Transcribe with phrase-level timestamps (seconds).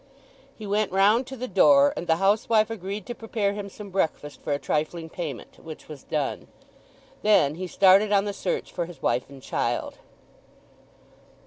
[0.57, 4.41] He went round to the door, and the housewife agreed to prepare him some breakfast
[4.41, 6.47] for a trifling payment, which was done.
[7.21, 9.99] Then he started on the search for his wife and child.